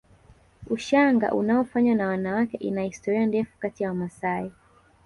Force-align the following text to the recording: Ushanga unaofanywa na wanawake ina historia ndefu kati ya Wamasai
Ushanga 0.69 1.33
unaofanywa 1.33 1.95
na 1.95 2.07
wanawake 2.07 2.57
ina 2.57 2.81
historia 2.81 3.25
ndefu 3.25 3.57
kati 3.59 3.83
ya 3.83 3.89
Wamasai 3.89 4.51